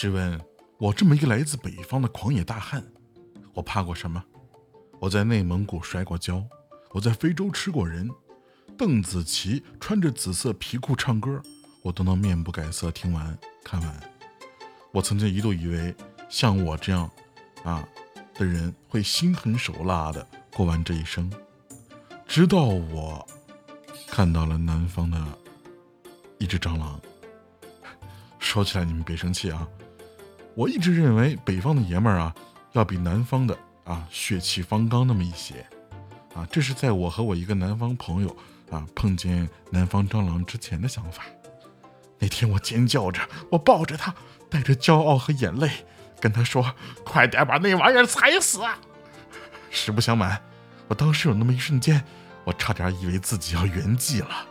[0.00, 0.40] 试问，
[0.76, 2.86] 我这么一个来自北方的狂野大汉，
[3.52, 4.24] 我怕过什么？
[5.00, 6.40] 我在内蒙古摔过跤，
[6.92, 8.08] 我在非洲吃过人。
[8.76, 11.42] 邓紫棋穿着紫色皮裤唱歌，
[11.82, 14.00] 我都能面不改色听完看完。
[14.92, 15.92] 我曾经一度以为
[16.28, 17.10] 像我这样
[17.64, 17.84] 啊
[18.34, 20.24] 的人会心狠手辣的
[20.54, 21.28] 过完这一生，
[22.24, 23.26] 直到我
[24.06, 25.20] 看到了南方的
[26.38, 27.00] 一只蟑螂。
[28.48, 29.68] 说起来你们别生气啊，
[30.54, 32.34] 我一直认为北方的爷们儿啊
[32.72, 35.66] 要比南方的啊血气方刚那么一些
[36.34, 38.34] 啊，这是在我和我一个南方朋友。
[38.70, 38.86] 啊！
[38.94, 41.24] 碰见南方蟑螂之前的想法，
[42.18, 44.14] 那天我尖叫着，我抱着他，
[44.50, 45.70] 带着骄傲和眼泪，
[46.20, 48.60] 跟他说：“快点把那玩意儿踩死！”
[49.72, 50.38] 实不相瞒，
[50.86, 52.04] 我当时有那么一瞬间，
[52.44, 54.46] 我差点以为自己要圆寂了。